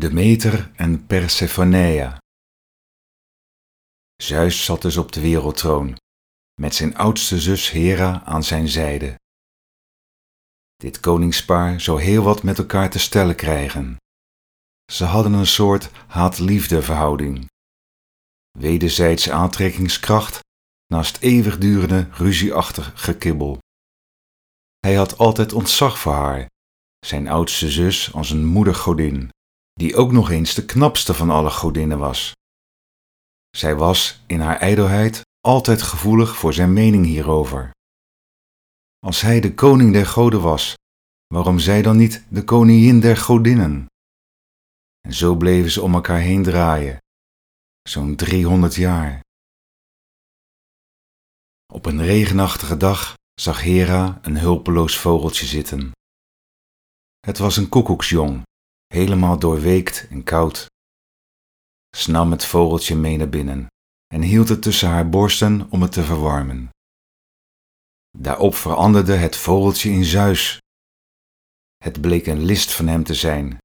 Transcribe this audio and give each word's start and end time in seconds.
Demeter 0.00 0.70
en 0.76 1.06
Persephoneia. 1.06 2.18
Zeus 4.22 4.64
zat 4.64 4.82
dus 4.82 4.96
op 4.96 5.12
de 5.12 5.20
wereldtroon, 5.20 5.96
met 6.60 6.74
zijn 6.74 6.96
oudste 6.96 7.40
zus 7.40 7.70
Hera 7.70 8.22
aan 8.24 8.44
zijn 8.44 8.68
zijde. 8.68 9.18
Dit 10.76 11.00
koningspaar 11.00 11.80
zou 11.80 12.02
heel 12.02 12.22
wat 12.22 12.42
met 12.42 12.58
elkaar 12.58 12.90
te 12.90 12.98
stellen 12.98 13.34
krijgen. 13.34 13.96
Ze 14.92 15.04
hadden 15.04 15.32
een 15.32 15.46
soort 15.46 15.90
haat-liefde 16.06 16.82
verhouding. 16.82 17.46
Wederzijdse 18.58 19.32
aantrekkingskracht 19.32 20.40
naast 20.86 21.18
eeuwigdurende 21.18 22.08
ruzieachtig 22.10 22.92
gekibbel. 22.94 23.58
Hij 24.78 24.94
had 24.94 25.18
altijd 25.18 25.52
ontzag 25.52 25.98
voor 25.98 26.14
haar, 26.14 26.46
zijn 27.06 27.28
oudste 27.28 27.70
zus 27.70 28.12
als 28.12 28.30
een 28.30 28.44
moedergodin 28.44 29.30
die 29.80 29.96
ook 29.96 30.12
nog 30.12 30.30
eens 30.30 30.54
de 30.54 30.64
knapste 30.64 31.14
van 31.14 31.30
alle 31.30 31.50
godinnen 31.50 31.98
was. 31.98 32.32
Zij 33.50 33.76
was 33.76 34.22
in 34.26 34.40
haar 34.40 34.56
ijdelheid 34.56 35.20
altijd 35.40 35.82
gevoelig 35.82 36.36
voor 36.36 36.52
zijn 36.52 36.72
mening 36.72 37.04
hierover. 37.04 37.70
Als 38.98 39.20
hij 39.20 39.40
de 39.40 39.54
koning 39.54 39.92
der 39.92 40.06
goden 40.06 40.40
was, 40.40 40.74
waarom 41.26 41.58
zij 41.58 41.82
dan 41.82 41.96
niet 41.96 42.24
de 42.28 42.44
koningin 42.44 43.00
der 43.00 43.16
godinnen? 43.16 43.86
En 45.00 45.14
zo 45.14 45.34
bleven 45.36 45.70
ze 45.70 45.82
om 45.82 45.94
elkaar 45.94 46.20
heen 46.20 46.42
draaien, 46.42 46.98
zo'n 47.82 48.16
driehonderd 48.16 48.74
jaar. 48.74 49.20
Op 51.72 51.86
een 51.86 52.02
regenachtige 52.02 52.76
dag 52.76 53.14
zag 53.40 53.60
Hera 53.60 54.18
een 54.22 54.38
hulpeloos 54.38 54.98
vogeltje 54.98 55.46
zitten. 55.46 55.90
Het 57.20 57.38
was 57.38 57.56
een 57.56 57.68
koekoeksjong 57.68 58.48
helemaal 58.94 59.38
doorweekt 59.38 60.06
en 60.10 60.24
koud. 60.24 60.66
Ze 61.96 62.10
nam 62.10 62.30
het 62.30 62.44
vogeltje 62.44 62.96
mee 62.96 63.16
naar 63.16 63.28
binnen 63.28 63.66
en 64.14 64.22
hield 64.22 64.48
het 64.48 64.62
tussen 64.62 64.88
haar 64.88 65.08
borsten 65.08 65.70
om 65.70 65.82
het 65.82 65.92
te 65.92 66.04
verwarmen. 66.04 66.68
Daarop 68.18 68.54
veranderde 68.54 69.14
het 69.14 69.36
vogeltje 69.36 69.90
in 69.90 70.04
Zeus. 70.04 70.58
Het 71.76 72.00
bleek 72.00 72.26
een 72.26 72.44
list 72.44 72.72
van 72.72 72.86
hem 72.86 73.04
te 73.04 73.14
zijn, 73.14 73.58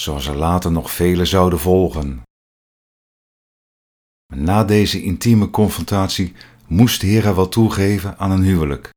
zoals 0.00 0.26
er 0.26 0.36
later 0.36 0.72
nog 0.72 0.90
vele 0.90 1.24
zouden 1.24 1.58
volgen. 1.58 2.22
Na 4.34 4.64
deze 4.64 5.02
intieme 5.02 5.50
confrontatie 5.50 6.34
moest 6.66 7.02
Hera 7.02 7.34
wel 7.34 7.48
toegeven 7.48 8.18
aan 8.18 8.30
een 8.30 8.42
huwelijk. 8.42 8.90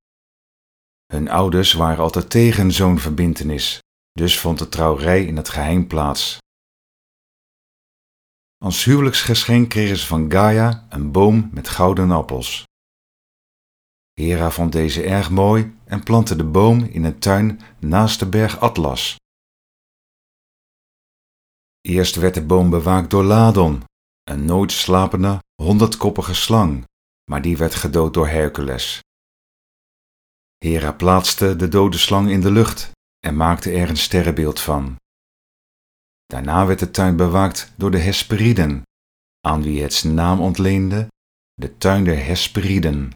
Hun 1.06 1.30
ouders 1.30 1.74
waren 1.74 2.04
altijd 2.04 2.30
tegen 2.30 2.72
zo'n 2.72 3.00
verbintenis 3.00 3.80
dus 4.20 4.40
vond 4.40 4.60
de 4.60 4.70
trouwerij 4.70 5.26
in 5.26 5.38
het 5.38 5.50
geheim 5.50 5.88
plaats. 5.88 6.38
Als 8.58 8.84
huwelijksgeschenk 8.84 9.70
kregen 9.70 9.98
ze 9.98 10.06
van 10.06 10.32
Gaia 10.32 10.86
een 10.90 11.12
boom 11.12 11.50
met 11.54 11.68
gouden 11.68 12.12
appels. 12.12 12.64
Hera 14.14 14.52
vond 14.52 14.72
deze 14.72 15.04
erg 15.04 15.30
mooi 15.30 15.78
en 15.86 16.04
plantte 16.04 16.36
de 16.36 16.44
boom 16.44 16.84
in 16.84 17.04
een 17.04 17.20
tuin 17.20 17.62
naast 17.80 18.20
de 18.20 18.30
berg 18.30 18.60
Atlas. 18.60 19.16
Eerst 21.82 22.16
werd 22.16 22.34
de 22.34 22.46
boom 22.46 22.70
bewaakt 22.70 23.10
door 23.10 23.24
Ladon, 23.24 23.84
een 24.24 24.46
nooit 24.46 24.72
slapende, 24.72 25.40
honderdkoppige 25.62 26.34
slang, 26.34 26.84
maar 27.32 27.42
die 27.42 27.58
werd 27.58 27.76
gedood 27.76 28.14
door 28.14 28.28
Hercules. 28.28 29.00
Hera 30.58 30.92
plaatste 30.92 31.56
de 31.56 31.68
dode 31.68 31.98
slang 31.98 32.30
in 32.30 32.42
de 32.42 32.52
lucht 32.52 32.94
en 33.26 33.36
maakte 33.36 33.72
er 33.72 33.90
een 33.90 33.98
sterrenbeeld 33.98 34.60
van. 34.60 34.96
Daarna 36.26 36.66
werd 36.66 36.80
de 36.80 36.92
tuin 36.92 37.16
bewaakt 37.16 37.74
door 37.76 37.92
de 37.92 37.98
Hesperiden, 37.98 38.82
aan 39.48 39.62
wie 39.64 39.82
het 39.82 39.94
zijn 39.94 40.14
naam 40.14 40.42
ontleende, 40.42 41.08
de 41.54 41.78
tuin 41.78 42.04
der 42.04 42.26
Hesperiden. 42.26 43.12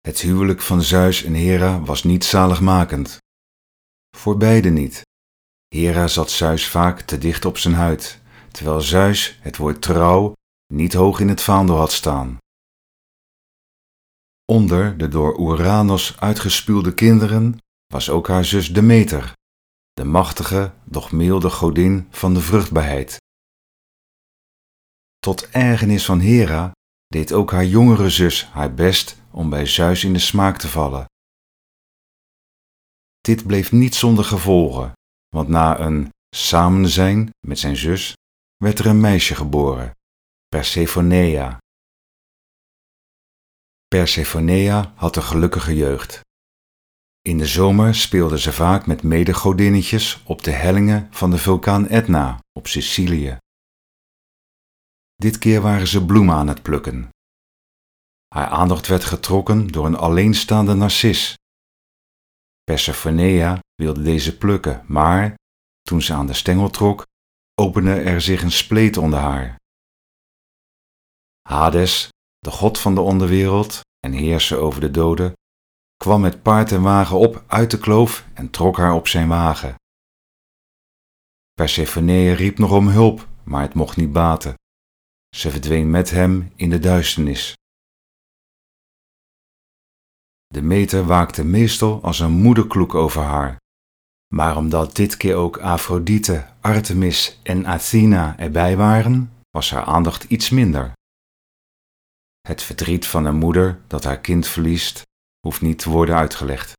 Het 0.00 0.20
huwelijk 0.20 0.60
van 0.62 0.82
Zeus 0.82 1.22
en 1.22 1.34
Hera 1.34 1.80
was 1.80 2.02
niet 2.02 2.24
zaligmakend. 2.24 3.16
Voor 4.16 4.36
beide 4.36 4.70
niet. 4.70 5.02
Hera 5.68 6.06
zat 6.06 6.30
Zeus 6.30 6.68
vaak 6.68 7.00
te 7.00 7.18
dicht 7.18 7.44
op 7.44 7.58
zijn 7.58 7.74
huid, 7.74 8.20
terwijl 8.50 8.80
Zeus 8.80 9.38
het 9.40 9.56
woord 9.56 9.82
trouw 9.82 10.32
niet 10.72 10.94
hoog 10.94 11.20
in 11.20 11.28
het 11.28 11.42
vaandel 11.42 11.76
had 11.76 11.92
staan. 11.92 12.38
Onder 14.52 14.98
de 14.98 15.08
door 15.08 15.38
Uranus 15.40 16.20
uitgespuwde 16.20 16.94
kinderen 16.94 17.58
was 17.86 18.10
ook 18.10 18.28
haar 18.28 18.44
zus 18.44 18.72
Demeter, 18.72 19.32
de 19.92 20.04
machtige, 20.04 20.72
doch 20.84 21.12
milde 21.12 21.50
godin 21.50 22.06
van 22.10 22.34
de 22.34 22.40
vruchtbaarheid. 22.40 23.16
Tot 25.18 25.48
ergernis 25.48 26.04
van 26.04 26.20
Hera 26.20 26.72
deed 27.06 27.32
ook 27.32 27.50
haar 27.50 27.64
jongere 27.64 28.10
zus 28.10 28.46
haar 28.46 28.74
best 28.74 29.16
om 29.30 29.50
bij 29.50 29.66
Zeus 29.66 30.04
in 30.04 30.12
de 30.12 30.18
smaak 30.18 30.58
te 30.58 30.68
vallen. 30.68 31.04
Dit 33.20 33.46
bleef 33.46 33.72
niet 33.72 33.94
zonder 33.94 34.24
gevolgen, 34.24 34.92
want 35.28 35.48
na 35.48 35.80
een 35.80 36.08
samenzijn 36.36 37.30
met 37.46 37.58
zijn 37.58 37.76
zus 37.76 38.12
werd 38.56 38.78
er 38.78 38.86
een 38.86 39.00
meisje 39.00 39.34
geboren, 39.34 39.90
Persephonea, 40.48 41.58
Persephonea 43.88 44.92
had 44.96 45.16
een 45.16 45.22
gelukkige 45.22 45.76
jeugd. 45.76 46.20
In 47.20 47.38
de 47.38 47.46
zomer 47.46 47.94
speelde 47.94 48.38
ze 48.38 48.52
vaak 48.52 48.86
met 48.86 49.02
medegodinnetjes 49.02 50.22
op 50.24 50.42
de 50.42 50.50
hellingen 50.50 51.08
van 51.10 51.30
de 51.30 51.38
vulkaan 51.38 51.88
Etna 51.88 52.40
op 52.52 52.66
Sicilië. 52.66 53.36
Dit 55.14 55.38
keer 55.38 55.60
waren 55.60 55.86
ze 55.86 56.04
bloemen 56.04 56.34
aan 56.34 56.48
het 56.48 56.62
plukken. 56.62 57.08
Haar 58.28 58.46
aandacht 58.46 58.86
werd 58.86 59.04
getrokken 59.04 59.66
door 59.66 59.86
een 59.86 59.96
alleenstaande 59.96 60.74
narcis. 60.74 61.34
Persephonea 62.64 63.58
wilde 63.74 64.02
deze 64.02 64.38
plukken, 64.38 64.84
maar 64.86 65.34
toen 65.82 66.02
ze 66.02 66.14
aan 66.14 66.26
de 66.26 66.32
stengel 66.32 66.70
trok, 66.70 67.06
opende 67.54 67.94
er 68.00 68.20
zich 68.20 68.42
een 68.42 68.50
spleet 68.50 68.96
onder 68.96 69.18
haar. 69.18 69.56
Hades 71.48 72.08
de 72.38 72.50
god 72.50 72.78
van 72.78 72.94
de 72.94 73.00
onderwereld 73.00 73.80
en 74.00 74.12
heerser 74.12 74.58
over 74.58 74.80
de 74.80 74.90
doden, 74.90 75.32
kwam 75.96 76.20
met 76.20 76.42
paard 76.42 76.72
en 76.72 76.82
wagen 76.82 77.18
op 77.18 77.44
uit 77.46 77.70
de 77.70 77.78
kloof 77.78 78.26
en 78.34 78.50
trok 78.50 78.76
haar 78.76 78.92
op 78.92 79.08
zijn 79.08 79.28
wagen. 79.28 79.74
Persephone 81.54 82.32
riep 82.32 82.58
nog 82.58 82.72
om 82.72 82.88
hulp, 82.88 83.28
maar 83.44 83.62
het 83.62 83.74
mocht 83.74 83.96
niet 83.96 84.12
baten. 84.12 84.54
Ze 85.36 85.50
verdween 85.50 85.90
met 85.90 86.10
hem 86.10 86.52
in 86.56 86.70
de 86.70 86.78
duisternis. 86.78 87.56
De 90.46 90.62
meter 90.62 91.04
waakte 91.04 91.44
meestal 91.44 92.02
als 92.02 92.20
een 92.20 92.32
moederkloek 92.32 92.94
over 92.94 93.22
haar. 93.22 93.56
Maar 94.34 94.56
omdat 94.56 94.96
dit 94.96 95.16
keer 95.16 95.34
ook 95.34 95.58
Afrodite, 95.58 96.46
Artemis 96.60 97.38
en 97.42 97.66
Athena 97.66 98.38
erbij 98.38 98.76
waren, 98.76 99.32
was 99.50 99.70
haar 99.70 99.84
aandacht 99.84 100.24
iets 100.24 100.50
minder. 100.50 100.92
Het 102.48 102.62
verdriet 102.62 103.06
van 103.06 103.24
een 103.24 103.36
moeder 103.36 103.80
dat 103.86 104.04
haar 104.04 104.20
kind 104.20 104.46
verliest, 104.46 105.02
hoeft 105.40 105.60
niet 105.60 105.78
te 105.78 105.90
worden 105.90 106.16
uitgelegd. 106.16 106.72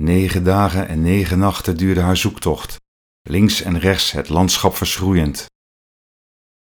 Negen 0.00 0.44
dagen 0.44 0.88
en 0.88 1.02
negen 1.02 1.38
nachten 1.38 1.76
duurde 1.76 2.00
haar 2.00 2.16
zoektocht, 2.16 2.76
links 3.22 3.60
en 3.60 3.78
rechts 3.78 4.10
het 4.10 4.28
landschap 4.28 4.74
verschroeiend. 4.74 5.46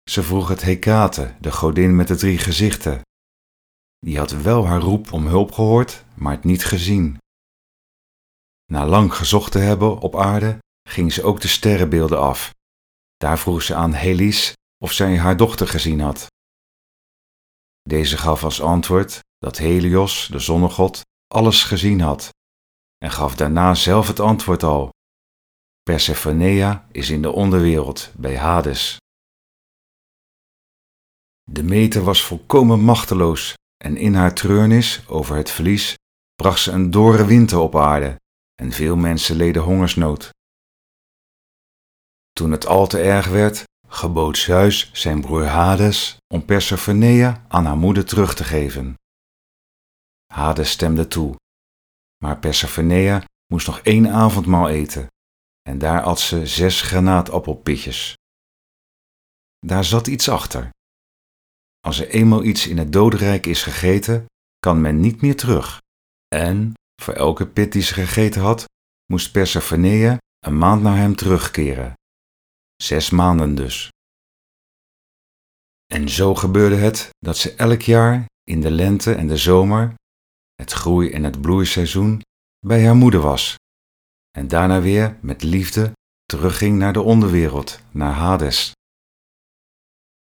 Ze 0.09 0.23
vroeg 0.23 0.47
het 0.47 0.61
Hekate, 0.61 1.35
de 1.39 1.51
godin 1.51 1.95
met 1.95 2.07
de 2.07 2.15
drie 2.15 2.37
gezichten. 2.37 3.01
Die 3.99 4.17
had 4.17 4.31
wel 4.31 4.67
haar 4.67 4.81
roep 4.81 5.11
om 5.11 5.27
hulp 5.27 5.51
gehoord, 5.51 6.05
maar 6.15 6.33
het 6.33 6.43
niet 6.43 6.65
gezien. 6.65 7.17
Na 8.65 8.85
lang 8.85 9.13
gezocht 9.13 9.51
te 9.51 9.59
hebben 9.59 9.99
op 9.99 10.15
aarde, 10.15 10.57
ging 10.89 11.13
ze 11.13 11.23
ook 11.23 11.41
de 11.41 11.47
sterrenbeelden 11.47 12.19
af. 12.19 12.53
Daar 13.17 13.39
vroeg 13.39 13.61
ze 13.61 13.75
aan 13.75 13.93
Helis 13.93 14.53
of 14.83 14.91
zij 14.91 15.17
haar 15.17 15.37
dochter 15.37 15.67
gezien 15.67 15.99
had. 15.99 16.30
Deze 17.81 18.17
gaf 18.17 18.43
als 18.43 18.61
antwoord 18.61 19.19
dat 19.37 19.57
Helios, 19.57 20.27
de 20.31 20.39
zonnegod, 20.39 21.01
alles 21.27 21.63
gezien 21.63 22.01
had 22.01 22.29
en 22.97 23.11
gaf 23.11 23.35
daarna 23.35 23.73
zelf 23.73 24.07
het 24.07 24.19
antwoord 24.19 24.63
al. 24.63 24.89
Persephonea 25.83 26.87
is 26.91 27.09
in 27.09 27.21
de 27.21 27.31
onderwereld 27.31 28.11
bij 28.15 28.37
Hades. 28.37 28.97
De 31.51 31.63
meter 31.63 32.03
was 32.03 32.23
volkomen 32.23 32.79
machteloos 32.79 33.53
en 33.77 33.97
in 33.97 34.13
haar 34.13 34.33
treurnis 34.33 35.07
over 35.07 35.35
het 35.35 35.51
verlies 35.51 35.95
bracht 36.35 36.59
ze 36.59 36.71
een 36.71 36.91
dore 36.91 37.25
winter 37.25 37.57
op 37.57 37.75
aarde 37.75 38.19
en 38.55 38.71
veel 38.71 38.95
mensen 38.95 39.35
leden 39.35 39.61
hongersnood. 39.61 40.29
Toen 42.33 42.51
het 42.51 42.65
al 42.65 42.87
te 42.87 43.01
erg 43.01 43.27
werd, 43.27 43.63
gebood 43.93 44.37
Zeus 44.37 44.89
zijn 44.93 45.21
broer 45.21 45.45
Hades 45.45 46.17
om 46.33 46.45
Persephonea 46.45 47.45
aan 47.47 47.65
haar 47.65 47.77
moeder 47.77 48.05
terug 48.05 48.33
te 48.33 48.43
geven. 48.43 48.95
Hades 50.33 50.71
stemde 50.71 51.07
toe, 51.07 51.35
maar 52.23 52.39
Persephonea 52.39 53.23
moest 53.53 53.67
nog 53.67 53.79
één 53.79 54.09
avondmaal 54.09 54.69
eten, 54.69 55.07
en 55.61 55.77
daar 55.77 56.01
at 56.01 56.19
ze 56.19 56.47
zes 56.47 56.81
granaatappelpitjes. 56.81 58.15
Daar 59.59 59.83
zat 59.83 60.07
iets 60.07 60.29
achter. 60.29 60.69
Als 61.79 61.99
er 61.99 62.09
eenmaal 62.09 62.43
iets 62.43 62.67
in 62.67 62.77
het 62.77 62.93
dodenrijk 62.93 63.45
is 63.45 63.63
gegeten, 63.63 64.25
kan 64.59 64.81
men 64.81 64.99
niet 64.99 65.21
meer 65.21 65.35
terug. 65.35 65.81
En, 66.27 66.73
voor 67.01 67.13
elke 67.13 67.47
pit 67.47 67.71
die 67.71 67.81
ze 67.81 67.93
gegeten 67.93 68.41
had, 68.41 68.65
moest 69.05 69.31
Persephonea 69.31 70.17
een 70.39 70.57
maand 70.57 70.81
naar 70.81 70.97
hem 70.97 71.15
terugkeren. 71.15 71.93
Zes 72.81 73.09
maanden 73.09 73.55
dus. 73.55 73.89
En 75.93 76.09
zo 76.09 76.35
gebeurde 76.35 76.75
het 76.75 77.09
dat 77.19 77.37
ze 77.37 77.55
elk 77.55 77.81
jaar 77.81 78.25
in 78.43 78.61
de 78.61 78.71
lente 78.71 79.13
en 79.13 79.27
de 79.27 79.37
zomer, 79.37 79.93
het 80.55 80.71
groei- 80.71 81.11
en 81.11 81.23
het 81.23 81.41
bloeiseizoen, 81.41 82.21
bij 82.65 82.85
haar 82.85 82.95
moeder 82.95 83.19
was. 83.19 83.55
En 84.31 84.47
daarna 84.47 84.81
weer 84.81 85.17
met 85.21 85.43
liefde 85.43 85.91
terugging 86.25 86.77
naar 86.77 86.93
de 86.93 87.01
onderwereld, 87.01 87.79
naar 87.91 88.13
Hades. 88.13 88.71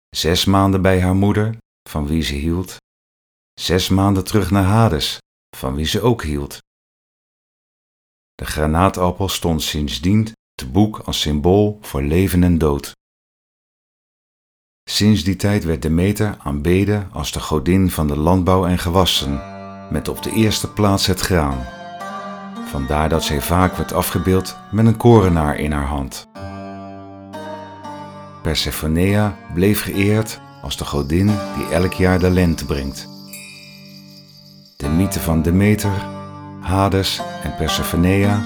Zes 0.10 0.46
maanden 0.46 0.82
bij 0.82 1.02
haar 1.02 1.16
moeder, 1.16 1.58
van 1.90 2.08
wie 2.08 2.22
ze 2.22 2.36
hield. 2.36 2.76
Zes 3.54 3.90
maanden 3.90 4.24
terug 4.24 4.52
naar 4.52 4.64
Hades, 4.64 5.18
van 5.58 5.76
wie 5.76 5.86
ze 5.86 6.02
ook 6.02 6.24
hield. 6.24 6.58
De 8.36 8.46
granaatappel 8.46 9.30
stond 9.30 9.62
sindsdien 9.62 10.34
te 10.60 10.68
boek 10.68 11.02
als 11.06 11.22
symbool 11.22 11.78
voor 11.82 12.02
leven 12.02 12.44
en 12.44 12.58
dood. 12.58 12.92
Sinds 14.90 15.24
die 15.24 15.36
tijd 15.36 15.64
werd 15.64 15.82
Demeter 15.82 16.38
aanbeden 16.44 17.10
als 17.12 17.32
de 17.32 17.40
godin 17.40 17.92
van 17.92 18.08
de 18.08 18.18
landbouw 18.18 18.66
en 18.66 18.78
gewassen, 18.78 19.42
met 19.92 20.08
op 20.08 20.24
de 20.24 20.32
eerste 20.32 20.74
plaats 20.74 21.06
het 21.06 21.20
graan. 21.20 21.66
Vandaar 22.68 23.10
dat 23.10 23.24
zij 23.24 23.42
vaak 23.42 23.76
werd 23.76 23.94
afgebeeld 23.94 24.58
met 24.72 24.86
een 24.86 24.98
korenaar 24.98 25.60
in 25.60 25.72
haar 25.72 25.86
hand. 25.86 26.28
Persephonea 28.42 29.38
bleef 29.54 29.82
geëerd 29.82 30.40
als 30.62 30.78
de 30.78 30.86
godin 30.86 31.26
die 31.26 31.68
elk 31.72 31.94
jaar 31.94 32.20
de 32.20 32.30
lente 32.30 32.66
brengt. 32.66 33.08
De 34.78 34.88
mythe 34.88 35.20
van 35.20 35.42
Demeter, 35.42 36.08
Hades 36.62 37.22
en 37.44 37.56
Persephonea 37.56 38.46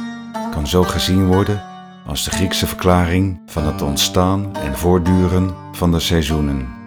kan 0.51 0.68
zo 0.68 0.83
gezien 0.83 1.25
worden 1.25 1.71
als 2.05 2.23
de 2.23 2.31
Griekse 2.31 2.67
verklaring 2.67 3.41
van 3.45 3.63
het 3.63 3.81
ontstaan 3.81 4.55
en 4.55 4.77
voortduren 4.77 5.55
van 5.71 5.91
de 5.91 6.00
seizoenen. 6.00 6.82